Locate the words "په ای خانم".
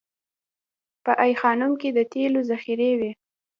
1.03-1.71